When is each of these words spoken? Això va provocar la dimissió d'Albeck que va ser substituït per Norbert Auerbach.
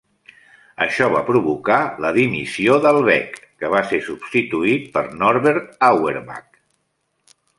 Això 0.85 1.09
va 1.15 1.19
provocar 1.27 1.75
la 2.05 2.11
dimissió 2.15 2.79
d'Albeck 2.85 3.37
que 3.63 3.71
va 3.75 3.83
ser 3.91 3.99
substituït 4.07 4.89
per 4.97 5.05
Norbert 5.21 5.71
Auerbach. 5.89 6.61